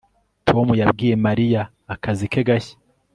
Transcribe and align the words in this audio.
Tom 0.47 0.67
yabwiye 0.81 1.15
Mariya 1.25 1.61
akazi 1.93 2.25
ke 2.31 2.41
gashya 2.47 2.75